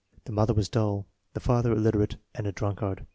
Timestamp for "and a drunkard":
2.33-3.05